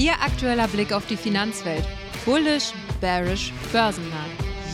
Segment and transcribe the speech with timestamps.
[0.00, 1.84] Ihr aktueller Blick auf die Finanzwelt.
[2.24, 4.24] Bullish, bearish, börsennah.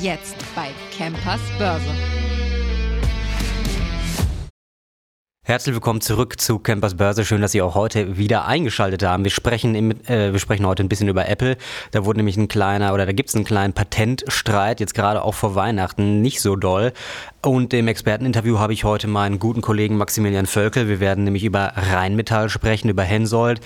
[0.00, 1.90] Jetzt bei Campers Börse.
[5.42, 7.24] Herzlich willkommen zurück zu Campers Börse.
[7.24, 9.24] Schön, dass Sie auch heute wieder eingeschaltet haben.
[9.24, 11.56] Wir sprechen, im, äh, wir sprechen heute ein bisschen über Apple.
[11.90, 15.34] Da wurde nämlich ein kleiner, oder da gibt es einen kleinen Patentstreit, jetzt gerade auch
[15.34, 16.92] vor Weihnachten, nicht so doll.
[17.46, 20.88] Und im Experteninterview habe ich heute meinen guten Kollegen Maximilian Völkel.
[20.88, 23.60] Wir werden nämlich über Rheinmetall sprechen, über Hensoldt,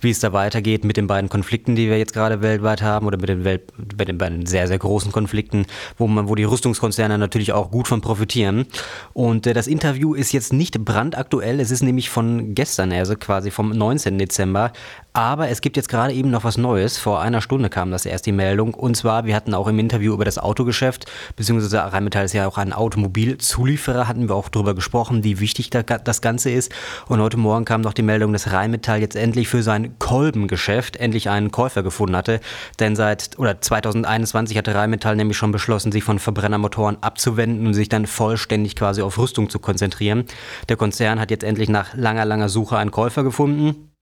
[0.00, 3.18] wie es da weitergeht mit den beiden Konflikten, die wir jetzt gerade weltweit haben, oder
[3.18, 3.64] mit den, Welt,
[3.98, 5.66] mit den beiden sehr, sehr großen Konflikten,
[5.98, 8.64] wo, man, wo die Rüstungskonzerne natürlich auch gut von profitieren.
[9.12, 13.50] Und äh, das Interview ist jetzt nicht brandaktuell, es ist nämlich von gestern, also quasi
[13.50, 14.16] vom 19.
[14.16, 14.72] Dezember.
[15.16, 16.98] Aber es gibt jetzt gerade eben noch was Neues.
[16.98, 18.74] Vor einer Stunde kam das erst die Meldung.
[18.74, 22.58] Und zwar, wir hatten auch im Interview über das Autogeschäft, beziehungsweise Rheinmetall ist ja auch
[22.58, 26.70] ein Automobilzulieferer, hatten wir auch darüber gesprochen, wie wichtig das Ganze ist.
[27.08, 31.30] Und heute Morgen kam noch die Meldung, dass Rheinmetall jetzt endlich für sein Kolbengeschäft endlich
[31.30, 32.40] einen Käufer gefunden hatte.
[32.78, 37.88] Denn seit oder 2021 hatte Rheinmetall nämlich schon beschlossen, sich von Verbrennermotoren abzuwenden und sich
[37.88, 40.26] dann vollständig quasi auf Rüstung zu konzentrieren.
[40.68, 43.92] Der Konzern hat jetzt endlich nach langer, langer Suche einen Käufer gefunden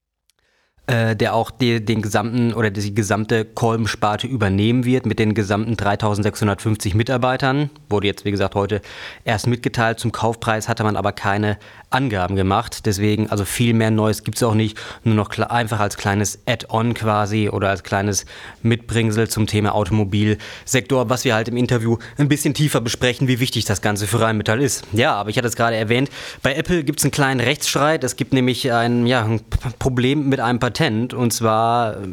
[0.86, 5.78] äh, der auch die, den gesamten oder die gesamte Kolbensparte übernehmen wird mit den gesamten
[5.78, 7.70] 3650 Mitarbeitern.
[7.88, 8.82] Wurde jetzt, wie gesagt, heute
[9.24, 9.98] erst mitgeteilt.
[9.98, 11.56] Zum Kaufpreis hatte man aber keine
[11.88, 12.84] Angaben gemacht.
[12.84, 14.78] Deswegen, also viel mehr Neues gibt es auch nicht.
[15.04, 18.26] Nur noch einfach als kleines Add-on quasi oder als kleines
[18.62, 23.64] Mitbringsel zum Thema Automobilsektor, was wir halt im Interview ein bisschen tiefer besprechen, wie wichtig
[23.64, 24.84] das Ganze für Rheinmetall ist.
[24.92, 26.10] Ja, aber ich hatte es gerade erwähnt,
[26.42, 28.04] bei Apple gibt es einen kleinen Rechtsstreit.
[28.04, 29.41] Es gibt nämlich ein, ja, ein
[29.78, 30.73] Problem mit einem Patent.
[31.14, 32.06] Und zwar äh,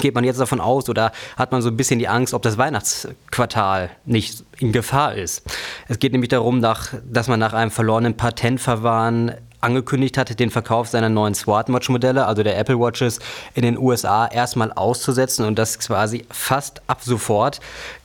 [0.00, 2.58] geht man jetzt davon aus oder hat man so ein bisschen die Angst, ob das
[2.58, 5.42] Weihnachtsquartal nicht in Gefahr ist.
[5.88, 9.32] Es geht nämlich darum, nach, dass man nach einem verlorenen Patentverfahren
[9.64, 13.18] angekündigt hatte, den Verkauf seiner neuen Smartwatch-Modelle, also der Apple Watches,
[13.54, 17.60] in den USA erstmal auszusetzen und das quasi fast ab sofort.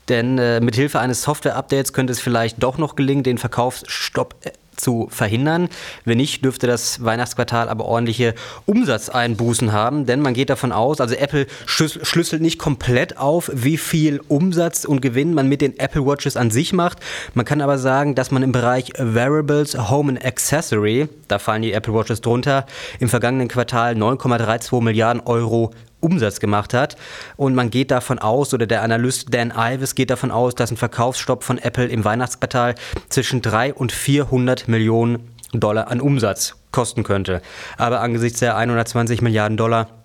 [0.08, 4.52] Denn äh, mit Hilfe eines Software-Updates könnte es vielleicht doch noch gelingen, den Verkaufsstopp äh,
[4.80, 5.70] zu verhindern.
[6.06, 8.34] Wenn nicht, dürfte das Weihnachtsquartal aber ordentliche
[8.66, 14.22] Umsatzeinbußen haben, denn man geht davon aus, also Apple schlüsselt nicht komplett auf, wie viel
[14.28, 17.00] Umsatz und Gewinn man mit den Apple Watches an sich macht.
[17.34, 21.73] Man kann aber sagen, dass man im Bereich Variables, Home and Accessory, da fallen die
[21.73, 22.66] Apple Watches drunter,
[23.00, 26.95] im vergangenen Quartal 9,32 Milliarden Euro Umsatz gemacht hat.
[27.37, 30.77] Und man geht davon aus, oder der Analyst Dan Ives geht davon aus, dass ein
[30.77, 32.76] Verkaufsstopp von Apple im Weihnachtsquartal
[33.10, 37.42] zwischen 3 und 400 Millionen Dollar an Umsatz kosten könnte.
[37.77, 39.98] Aber angesichts der 120 Milliarden Dollar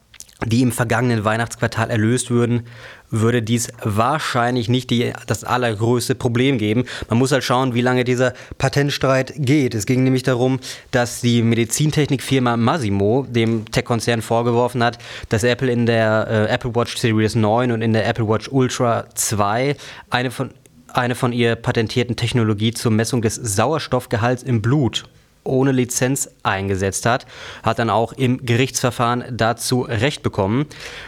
[0.47, 2.65] die im vergangenen Weihnachtsquartal erlöst würden,
[3.11, 6.85] würde dies wahrscheinlich nicht die, das allergrößte Problem geben.
[7.09, 9.75] Man muss halt schauen, wie lange dieser Patentstreit geht.
[9.75, 10.59] Es ging nämlich darum,
[10.91, 16.97] dass die Medizintechnikfirma Massimo dem Tech-Konzern vorgeworfen hat, dass Apple in der äh, Apple Watch
[16.97, 19.77] Series 9 und in der Apple Watch Ultra 2
[20.11, 20.51] eine von
[20.93, 25.09] eine von ihr patentierten Technologie zur Messung des Sauerstoffgehalts im Blut
[25.45, 27.27] ohne Lizenz eingesetzt hat,
[27.63, 30.67] hat dann auch im Gerichtsverfahren dazu Recht bekommen.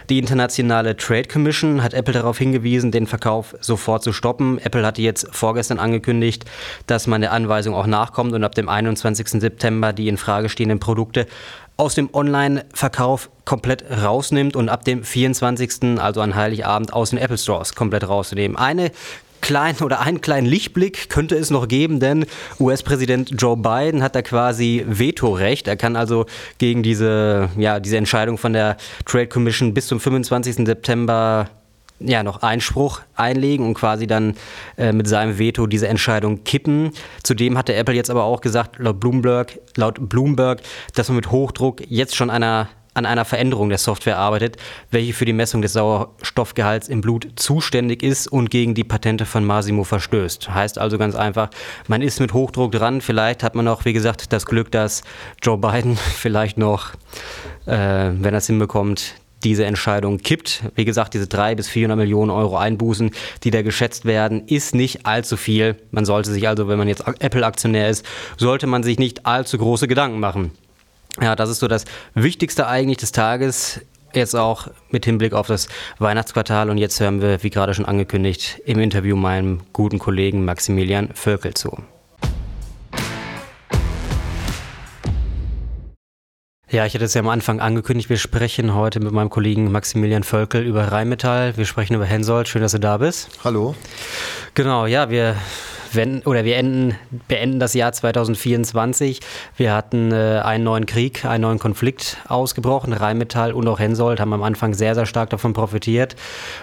[0.09, 4.59] Die internationale Trade Commission hat Apple darauf hingewiesen, den Verkauf sofort zu stoppen.
[4.59, 6.45] Apple hatte jetzt vorgestern angekündigt,
[6.85, 9.41] dass man der Anweisung auch nachkommt und ab dem 21.
[9.41, 11.27] September die in Frage stehenden Produkte
[11.77, 17.37] aus dem Online-Verkauf komplett rausnimmt und ab dem 24., also an Heiligabend, aus den Apple
[17.37, 18.57] Stores komplett rauszunehmen.
[18.57, 18.91] Eine
[19.41, 22.25] kleinen oder einen kleinen Lichtblick könnte es noch geben, denn
[22.59, 25.67] US-Präsident Joe Biden hat da quasi Vetorecht.
[25.67, 26.25] Er kann also
[26.57, 30.65] gegen diese, ja, diese Entscheidung von der Trade Commission bis zum 25.
[30.65, 31.49] September
[31.99, 34.35] ja, noch Einspruch einlegen und quasi dann
[34.77, 36.91] äh, mit seinem Veto diese Entscheidung kippen.
[37.23, 40.61] Zudem hatte Apple jetzt aber auch gesagt, laut Bloomberg, laut Bloomberg,
[40.93, 44.57] dass man mit Hochdruck jetzt schon einer an einer Veränderung der Software arbeitet,
[44.91, 49.45] welche für die Messung des Sauerstoffgehalts im Blut zuständig ist und gegen die Patente von
[49.45, 50.53] Masimo verstößt.
[50.53, 51.49] Heißt also ganz einfach,
[51.87, 53.01] man ist mit Hochdruck dran.
[53.01, 55.03] Vielleicht hat man auch, wie gesagt, das Glück, dass
[55.41, 56.93] Joe Biden vielleicht noch,
[57.65, 60.63] äh, wenn er es hinbekommt, diese Entscheidung kippt.
[60.73, 63.11] Wie gesagt, diese drei bis 400 Millionen Euro Einbußen,
[63.43, 65.75] die da geschätzt werden, ist nicht allzu viel.
[65.91, 68.03] Man sollte sich also, wenn man jetzt Apple-Aktionär ist,
[68.37, 70.51] sollte man sich nicht allzu große Gedanken machen.
[71.21, 73.81] Ja, das ist so das Wichtigste eigentlich des Tages.
[74.13, 75.67] Jetzt auch mit Hinblick auf das
[75.99, 76.69] Weihnachtsquartal.
[76.69, 81.53] Und jetzt hören wir, wie gerade schon angekündigt, im Interview meinem guten Kollegen Maximilian Völkel
[81.55, 81.77] zu.
[86.69, 90.23] Ja, ich hatte es ja am Anfang angekündigt, wir sprechen heute mit meinem Kollegen Maximilian
[90.23, 91.55] Völkel über Rheinmetall.
[91.55, 92.49] Wir sprechen über Hensoldt.
[92.49, 93.29] Schön, dass du da bist.
[93.43, 93.73] Hallo.
[94.53, 95.37] Genau, ja, wir
[95.95, 96.95] wenn, oder wir enden,
[97.27, 99.19] beenden das Jahr 2024.
[99.55, 102.93] Wir hatten äh, einen neuen Krieg, einen neuen Konflikt ausgebrochen.
[102.93, 106.15] Rheinmetall und auch Hensoldt haben am Anfang sehr, sehr stark davon profitiert.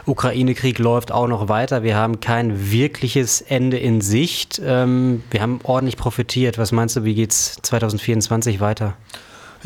[0.06, 1.82] Ukraine-Krieg läuft auch noch weiter.
[1.82, 4.60] Wir haben kein wirkliches Ende in Sicht.
[4.64, 6.58] Ähm, wir haben ordentlich profitiert.
[6.58, 8.94] Was meinst du, wie geht es 2024 weiter?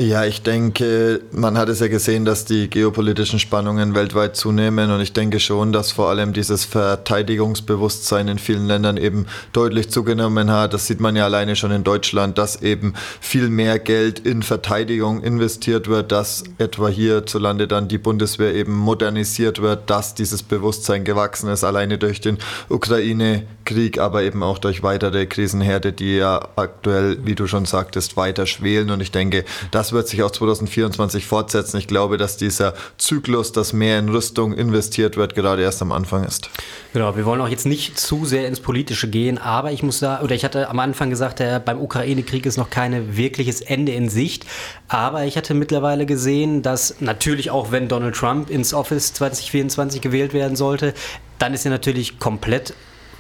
[0.00, 5.00] Ja, ich denke, man hat es ja gesehen, dass die geopolitischen Spannungen weltweit zunehmen und
[5.00, 10.73] ich denke schon, dass vor allem dieses Verteidigungsbewusstsein in vielen Ländern eben deutlich zugenommen hat.
[10.73, 15.21] Das sieht man ja alleine schon in Deutschland, dass eben viel mehr Geld in Verteidigung
[15.21, 21.50] investiert wird, dass etwa hierzulande dann die Bundeswehr eben modernisiert wird, dass dieses Bewusstsein gewachsen
[21.50, 27.35] ist, alleine durch den Ukraine-Krieg, aber eben auch durch weitere Krisenherde, die ja aktuell, wie
[27.35, 31.79] du schon sagtest, weiter schwelen und ich denke, dass das wird sich auch 2024 fortsetzen.
[31.79, 36.25] Ich glaube, dass dieser Zyklus, dass mehr in Rüstung investiert wird, gerade erst am Anfang
[36.25, 36.50] ist.
[36.93, 40.20] Genau, wir wollen auch jetzt nicht zu sehr ins Politische gehen, aber ich muss da,
[40.20, 44.11] oder ich hatte am Anfang gesagt, der, beim Ukraine-Krieg ist noch kein wirkliches Ende in
[44.11, 44.44] Sicht.
[44.88, 50.35] Aber ich hatte mittlerweile gesehen, dass natürlich auch, wenn Donald Trump ins Office 2024 gewählt
[50.35, 50.93] werden sollte,
[51.38, 52.75] dann ist ja natürlich komplett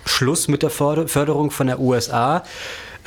[0.04, 2.42] Schluss mit der Förderung von der USA.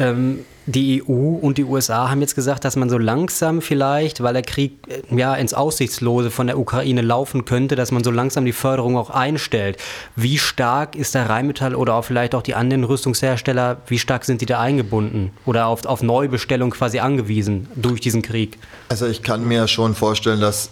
[0.02, 4.34] Ähm, die EU und die USA haben jetzt gesagt, dass man so langsam vielleicht, weil
[4.34, 8.46] der Krieg äh, ja ins Aussichtslose von der Ukraine laufen könnte, dass man so langsam
[8.46, 9.78] die Förderung auch einstellt.
[10.16, 14.42] Wie stark ist der Rheinmetall oder auch vielleicht auch die anderen Rüstungshersteller, wie stark sind
[14.42, 18.58] die da eingebunden oder auf, auf Neubestellung quasi angewiesen durch diesen Krieg?
[18.90, 20.70] Also ich kann mir schon vorstellen, dass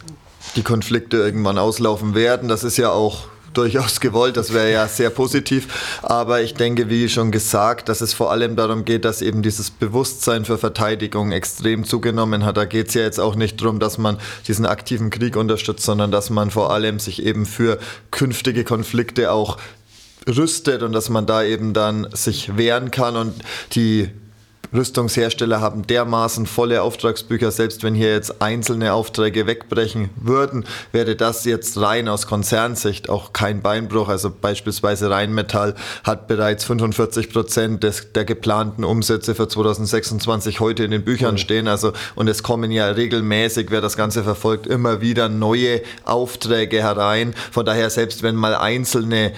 [0.55, 2.47] die Konflikte irgendwann auslaufen werden.
[2.47, 5.99] Das ist ja auch durchaus gewollt, das wäre ja sehr positiv.
[6.01, 9.71] Aber ich denke, wie schon gesagt, dass es vor allem darum geht, dass eben dieses
[9.71, 12.57] Bewusstsein für Verteidigung extrem zugenommen hat.
[12.57, 14.17] Da geht es ja jetzt auch nicht darum, dass man
[14.47, 17.79] diesen aktiven Krieg unterstützt, sondern dass man vor allem sich eben für
[18.11, 19.57] künftige Konflikte auch
[20.27, 23.33] rüstet und dass man da eben dann sich wehren kann und
[23.73, 24.09] die
[24.71, 31.43] Rüstungshersteller haben dermaßen volle Auftragsbücher, selbst wenn hier jetzt einzelne Aufträge wegbrechen würden, wäre das
[31.45, 34.09] jetzt rein aus Konzernsicht auch kein Beinbruch.
[34.09, 35.73] Also beispielsweise Rheinmetall
[36.03, 41.39] hat bereits 45 Prozent des, der geplanten Umsätze für 2026 heute in den Büchern mhm.
[41.39, 41.67] stehen.
[41.67, 47.33] Also, und es kommen ja regelmäßig, wer das Ganze verfolgt, immer wieder neue Aufträge herein.
[47.51, 49.33] Von daher, selbst wenn mal einzelne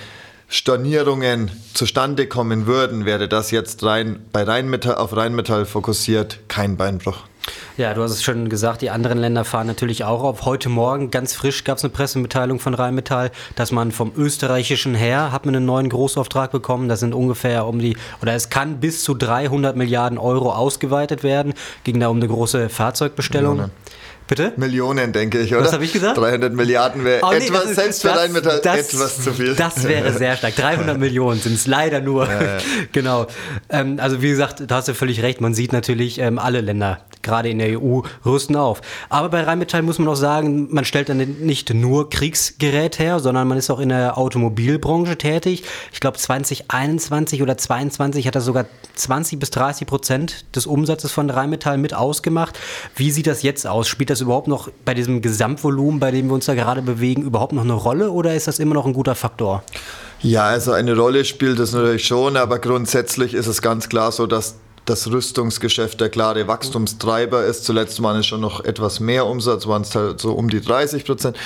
[0.53, 7.19] Stornierungen zustande kommen würden, wäre das jetzt rein bei Rheinmetall, auf Rheinmetall fokussiert kein Beinbruch.
[7.77, 10.44] Ja, du hast es schon gesagt, die anderen Länder fahren natürlich auch auf.
[10.44, 15.31] Heute Morgen, ganz frisch, gab es eine Pressemitteilung von Rheinmetall, dass man vom österreichischen her
[15.31, 16.89] hat man einen neuen Großauftrag bekommen.
[16.89, 21.53] Das sind ungefähr um die, oder es kann bis zu 300 Milliarden Euro ausgeweitet werden.
[21.86, 23.56] Ging da um eine große Fahrzeugbestellung.
[23.56, 23.71] Millionen.
[24.31, 24.54] Bitte?
[24.56, 25.66] Millionen, denke ich, oder?
[25.66, 26.18] Was habe ich gesagt?
[26.18, 29.56] 300 Milliarden wäre oh, nee, etwas, ist, selbst für das, Rheinmetall das, etwas zu viel.
[29.56, 30.56] Das wäre sehr stark.
[30.56, 32.28] 300 Millionen sind es leider nur.
[32.28, 32.57] Ja, ja.
[32.94, 33.28] genau.
[33.68, 35.42] Ähm, also wie gesagt, da hast du völlig recht.
[35.42, 38.80] Man sieht natürlich ähm, alle Länder, gerade in der EU, rüsten auf.
[39.10, 43.50] Aber bei Rheinmetall muss man auch sagen, man stellt dann nicht nur Kriegsgerät her, sondern
[43.50, 45.66] man ist auch in der Automobilbranche tätig.
[45.92, 51.30] Ich glaube 2021 oder 2022 hat er sogar 20 bis 30 Prozent des Umsatzes von
[51.30, 52.57] Rheinmetall mit ausgemacht.
[52.95, 53.89] Wie sieht das jetzt aus?
[53.89, 57.54] Spielt das überhaupt noch bei diesem Gesamtvolumen, bei dem wir uns da gerade bewegen, überhaupt
[57.54, 59.64] noch eine Rolle oder ist das immer noch ein guter Faktor?
[60.22, 64.28] Ja, also eine Rolle spielt es natürlich schon, aber grundsätzlich ist es ganz klar so,
[64.28, 64.56] dass
[64.92, 67.64] das Rüstungsgeschäft der klare Wachstumstreiber ist.
[67.64, 71.06] Zuletzt waren es schon noch etwas mehr Umsatz, waren es halt so um die 30
[71.06, 71.38] Prozent.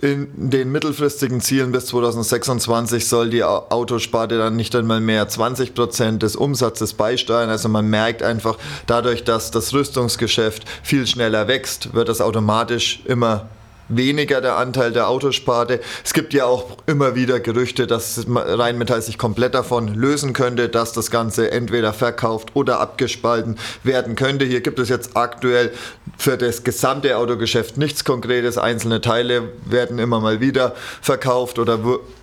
[0.00, 6.22] In den mittelfristigen Zielen bis 2026 soll die Autosparte dann nicht einmal mehr 20 Prozent
[6.22, 7.50] des Umsatzes beisteuern.
[7.50, 13.48] Also man merkt einfach, dadurch, dass das Rüstungsgeschäft viel schneller wächst, wird das automatisch immer
[13.88, 15.80] weniger der Anteil der Autosparte.
[16.04, 20.92] Es gibt ja auch immer wieder Gerüchte, dass Rheinmetall sich komplett davon lösen könnte, dass
[20.92, 24.44] das Ganze entweder verkauft oder abgespalten werden könnte.
[24.44, 25.72] Hier gibt es jetzt aktuell
[26.16, 28.58] für das gesamte Autogeschäft nichts Konkretes.
[28.58, 31.78] Einzelne Teile werden immer mal wieder verkauft oder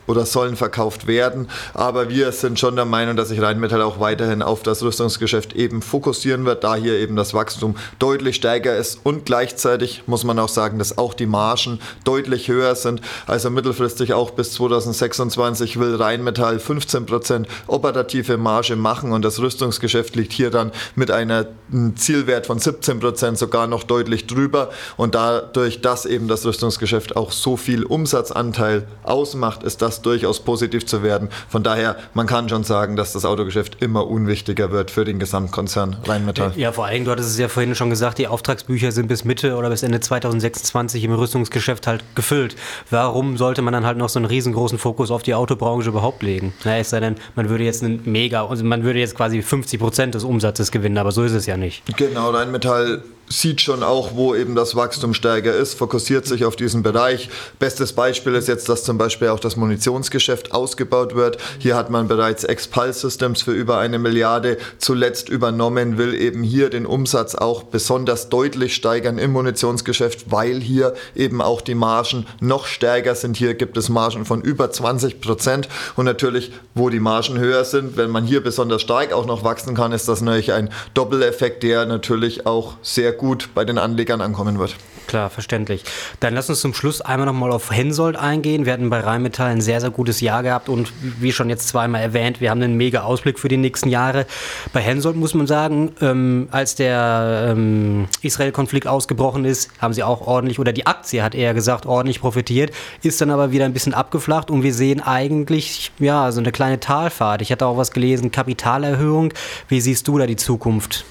[0.08, 1.48] oder sollen verkauft werden.
[1.74, 5.82] Aber wir sind schon der Meinung, dass sich Rheinmetall auch weiterhin auf das Rüstungsgeschäft eben
[5.82, 10.50] fokussieren wird, da hier eben das Wachstum deutlich stärker ist und gleichzeitig muss man auch
[10.50, 13.02] sagen, dass auch die Margen deutlich höher sind.
[13.28, 20.34] Also mittelfristig auch bis 2026 will Rheinmetall 15% operative Marge machen und das Rüstungsgeschäft liegt
[20.34, 21.48] hier dann mit einem
[21.96, 27.58] Zielwert von 17% sogar noch deutlich drüber und dadurch, dass eben das Rüstungsgeschäft auch so
[27.58, 31.30] viel Umsatzanteil ausmacht, ist das das durchaus positiv zu werden.
[31.50, 35.98] Von daher, man kann schon sagen, dass das Autogeschäft immer unwichtiger wird für den Gesamtkonzern
[36.06, 36.54] Rheinmetall.
[36.56, 39.56] Ja, vor allem, du hattest es ja vorhin schon gesagt, die Auftragsbücher sind bis Mitte
[39.56, 42.56] oder bis Ende 2026 im Rüstungsgeschäft halt gefüllt.
[42.90, 46.54] Warum sollte man dann halt noch so einen riesengroßen Fokus auf die Autobranche überhaupt legen?
[46.64, 49.80] Na, es sei denn, man würde jetzt einen mega, also man würde jetzt quasi 50
[49.80, 51.84] Prozent des Umsatzes gewinnen, aber so ist es ja nicht.
[51.98, 56.84] Genau, Rheinmetall sieht schon auch, wo eben das Wachstum stärker ist, fokussiert sich auf diesen
[56.84, 57.30] Bereich.
[57.60, 61.38] Bestes Beispiel ist jetzt, dass zum Beispiel auch das Munitionsgeschäft ausgebaut wird.
[61.60, 66.70] Hier hat man bereits Expulse Systems für über eine Milliarde zuletzt übernommen, will eben hier
[66.70, 72.66] den Umsatz auch besonders deutlich steigern im Munitionsgeschäft, weil hier eben auch die Margen noch
[72.66, 73.38] stärker sind.
[73.38, 77.98] Hier gibt es Margen von über 20 Prozent und natürlich, wo die Margen höher sind,
[77.98, 81.86] wenn man hier besonders stark auch noch wachsen kann, ist das natürlich ein Doppeleffekt, der
[81.86, 84.76] natürlich auch sehr gut bei den Anlegern ankommen wird.
[85.08, 85.84] Klar, verständlich.
[86.20, 88.66] Dann lass uns zum Schluss einmal nochmal auf Hensoldt eingehen.
[88.66, 92.02] Wir hatten bei Rheinmetall ein sehr, sehr gutes Jahr gehabt und wie schon jetzt zweimal
[92.02, 94.26] erwähnt, wir haben einen mega Ausblick für die nächsten Jahre.
[94.74, 100.22] Bei Hensoldt muss man sagen, ähm, als der ähm, Israel-Konflikt ausgebrochen ist, haben sie auch
[100.26, 102.72] ordentlich, oder die Aktie hat eher gesagt, ordentlich profitiert,
[103.04, 106.80] ist dann aber wieder ein bisschen abgeflacht und wir sehen eigentlich, ja, so eine kleine
[106.80, 107.42] Talfahrt.
[107.42, 109.34] Ich hatte auch was gelesen, Kapitalerhöhung.
[109.68, 111.06] Wie siehst du da die Zukunft?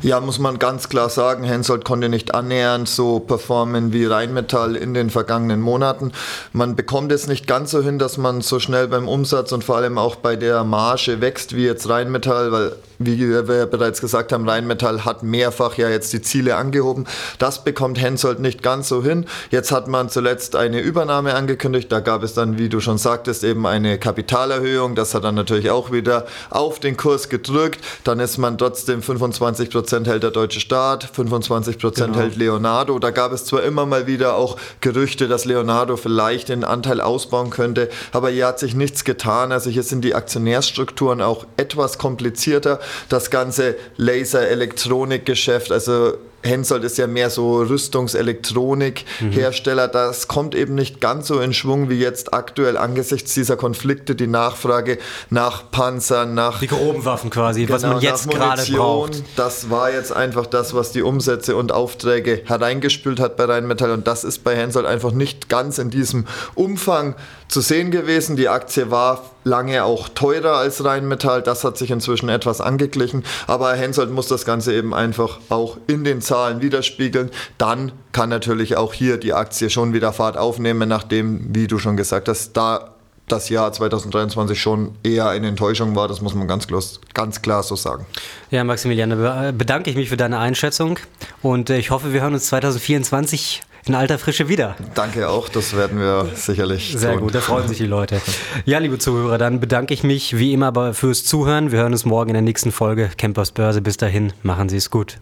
[0.00, 4.94] Ja, muss man ganz klar sagen, Hensoldt konnte nicht annähernd so performen wie Rheinmetall in
[4.94, 6.12] den vergangenen Monaten.
[6.52, 9.76] Man bekommt es nicht ganz so hin, dass man so schnell beim Umsatz und vor
[9.76, 14.48] allem auch bei der Marge wächst wie jetzt Rheinmetall, weil wie wir bereits gesagt haben,
[14.48, 17.06] Rheinmetall hat mehrfach ja jetzt die Ziele angehoben.
[17.38, 19.26] Das bekommt Hensoldt nicht ganz so hin.
[19.50, 21.92] Jetzt hat man zuletzt eine Übernahme angekündigt.
[21.92, 24.96] Da gab es dann, wie du schon sagtest, eben eine Kapitalerhöhung.
[24.96, 27.78] Das hat dann natürlich auch wieder auf den Kurs gedrückt.
[28.02, 32.24] Dann ist man trotzdem 25 Prozent hält der deutsche Staat, 25 Prozent genau.
[32.24, 32.98] hält Leonardo.
[32.98, 37.50] Da gab es zwar immer mal wieder auch Gerüchte, dass Leonardo vielleicht den Anteil ausbauen
[37.50, 39.52] könnte, aber hier hat sich nichts getan.
[39.52, 47.06] Also hier sind die Aktionärsstrukturen auch etwas komplizierter das ganze Laser-Elektronik-Geschäft, also Hensoldt ist ja
[47.06, 49.86] mehr so Rüstungselektronik-Hersteller.
[49.88, 49.92] Mhm.
[49.92, 54.28] Das kommt eben nicht ganz so in Schwung wie jetzt aktuell angesichts dieser Konflikte die
[54.28, 54.98] Nachfrage
[55.30, 56.60] nach Panzern, nach.
[56.60, 59.24] Die groben Waffen quasi, genau, was man jetzt gerade braucht.
[59.36, 63.90] Das war jetzt einfach das, was die Umsätze und Aufträge hereingespült hat bei Rheinmetall.
[63.90, 67.16] Und das ist bei Hensoldt einfach nicht ganz in diesem Umfang
[67.48, 68.36] zu sehen gewesen.
[68.36, 71.42] Die Aktie war lange auch teurer als Rheinmetall.
[71.42, 73.24] Das hat sich inzwischen etwas angeglichen.
[73.46, 77.30] Aber Hensoldt muss das Ganze eben einfach auch in den Zahlen widerspiegeln.
[77.56, 81.96] Dann kann natürlich auch hier die Aktie schon wieder Fahrt aufnehmen, nachdem, wie du schon
[81.96, 82.94] gesagt hast, da
[83.28, 86.08] das Jahr 2023 schon eher eine Enttäuschung war.
[86.08, 86.66] Das muss man ganz,
[87.14, 88.06] ganz klar so sagen.
[88.50, 89.10] Ja, Maximilian,
[89.56, 90.98] bedanke ich mich für deine Einschätzung
[91.42, 94.76] und äh, ich hoffe, wir hören uns 2024 in alter Frische wieder.
[94.94, 97.22] Danke auch, das werden wir sicherlich Sehr tun.
[97.22, 98.20] gut, da freuen sich die Leute.
[98.64, 101.72] Ja, liebe Zuhörer, dann bedanke ich mich wie immer fürs Zuhören.
[101.72, 103.80] Wir hören uns morgen in der nächsten Folge Campers Börse.
[103.82, 105.18] Bis dahin, machen Sie es gut.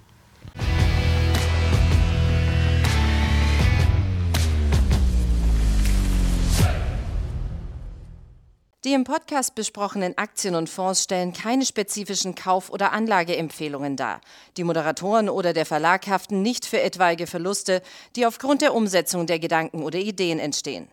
[8.86, 14.20] Die im Podcast besprochenen Aktien und Fonds stellen keine spezifischen Kauf- oder Anlageempfehlungen dar.
[14.56, 17.82] Die Moderatoren oder der Verlag haften nicht für etwaige Verluste,
[18.14, 20.86] die aufgrund der Umsetzung der Gedanken oder Ideen entstehen.